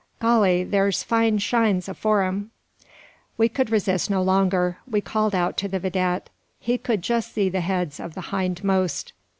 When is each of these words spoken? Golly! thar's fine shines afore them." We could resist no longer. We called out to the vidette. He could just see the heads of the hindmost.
Golly! 0.19 0.63
thar's 0.65 1.03
fine 1.03 1.37
shines 1.37 1.87
afore 1.87 2.23
them." 2.25 2.49
We 3.37 3.47
could 3.47 3.69
resist 3.69 4.09
no 4.09 4.23
longer. 4.23 4.79
We 4.89 4.99
called 4.99 5.35
out 5.35 5.57
to 5.57 5.67
the 5.67 5.77
vidette. 5.77 6.31
He 6.59 6.79
could 6.79 7.03
just 7.03 7.33
see 7.33 7.49
the 7.49 7.61
heads 7.61 7.99
of 7.99 8.15
the 8.15 8.29
hindmost. 8.31 9.13